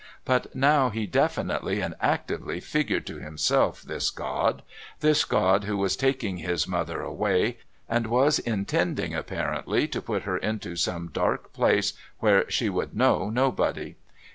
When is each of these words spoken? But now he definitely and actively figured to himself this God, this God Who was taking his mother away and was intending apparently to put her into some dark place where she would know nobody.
But 0.25 0.55
now 0.55 0.89
he 0.89 1.05
definitely 1.05 1.79
and 1.79 1.93
actively 2.01 2.59
figured 2.59 3.05
to 3.05 3.17
himself 3.19 3.83
this 3.83 4.09
God, 4.09 4.63
this 4.99 5.23
God 5.25 5.65
Who 5.65 5.77
was 5.77 5.95
taking 5.95 6.37
his 6.37 6.67
mother 6.67 7.03
away 7.03 7.59
and 7.87 8.07
was 8.07 8.39
intending 8.39 9.13
apparently 9.13 9.87
to 9.89 10.01
put 10.01 10.23
her 10.23 10.37
into 10.37 10.75
some 10.75 11.11
dark 11.13 11.53
place 11.53 11.93
where 12.17 12.49
she 12.49 12.67
would 12.67 12.95
know 12.95 13.29
nobody. 13.29 13.93